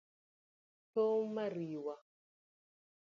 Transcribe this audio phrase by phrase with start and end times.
[0.93, 1.05] Tho
[1.35, 1.95] mariwa;